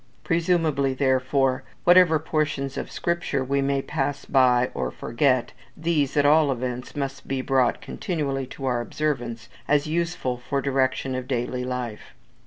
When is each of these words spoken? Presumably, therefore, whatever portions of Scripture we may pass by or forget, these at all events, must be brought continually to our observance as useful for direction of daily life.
Presumably, 0.23 0.95
therefore, 0.95 1.61
whatever 1.83 2.17
portions 2.17 2.75
of 2.75 2.89
Scripture 2.89 3.43
we 3.43 3.61
may 3.61 3.83
pass 3.83 4.25
by 4.25 4.71
or 4.73 4.89
forget, 4.89 5.51
these 5.77 6.17
at 6.17 6.25
all 6.25 6.51
events, 6.51 6.95
must 6.95 7.27
be 7.27 7.41
brought 7.43 7.81
continually 7.81 8.47
to 8.47 8.65
our 8.65 8.81
observance 8.81 9.47
as 9.67 9.85
useful 9.85 10.37
for 10.37 10.59
direction 10.59 11.13
of 11.13 11.27
daily 11.27 11.63
life. 11.63 12.15